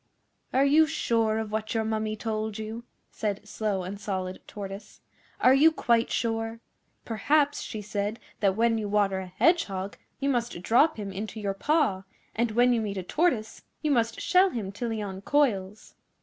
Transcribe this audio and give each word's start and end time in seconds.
'Are 0.51 0.65
you 0.65 0.87
sure 0.87 1.37
of 1.37 1.51
what 1.51 1.75
your 1.75 1.83
Mummy 1.85 2.15
told 2.15 2.57
you?' 2.57 2.85
said 3.11 3.47
Slow 3.47 3.83
and 3.83 4.01
Solid 4.01 4.41
Tortoise. 4.47 4.99
'Are 5.39 5.53
you 5.53 5.71
quite 5.71 6.09
sure? 6.09 6.59
Perhaps 7.05 7.61
she 7.61 7.83
said 7.83 8.19
that 8.39 8.55
when 8.55 8.79
you 8.79 8.89
water 8.89 9.19
a 9.19 9.27
Hedgehog 9.27 9.97
you 10.19 10.27
must 10.27 10.63
drop 10.63 10.97
him 10.97 11.11
into 11.11 11.39
your 11.39 11.53
paw, 11.53 12.01
and 12.35 12.49
when 12.53 12.73
you 12.73 12.81
meet 12.81 12.97
a 12.97 13.03
Tortoise 13.03 13.61
you 13.83 13.91
must 13.91 14.19
shell 14.19 14.49
him 14.49 14.71
till 14.71 14.89
he 14.89 15.03
uncoils. 15.03 15.93